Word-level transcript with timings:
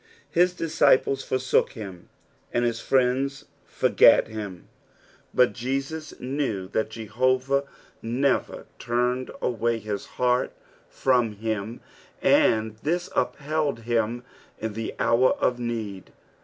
His 0.31 0.55
dUciplea 0.55 1.13
fonook 1.23 1.73
him, 1.73 2.09
koA 2.51 2.61
bis 2.61 2.79
friends 2.79 3.45
forgat 3.67 4.29
tiim, 4.29 4.63
but 5.31 5.53
Jesns 5.53 6.19
knew 6.19 6.67
that 6.69 6.89
Jehovah 6.89 7.65
nerer 8.03 8.65
turned 8.79 9.27
awaj 9.43 9.81
his 9.81 10.05
heart 10.17 10.53
from 10.89 11.33
him, 11.33 11.81
and 12.19 12.77
this 12.77 13.11
upheld 13.15 13.81
him 13.81 14.23
in 14.57 14.73
the 14.73 14.95
hour 14.97 15.33
of 15.33 15.59
need. 15.59 16.11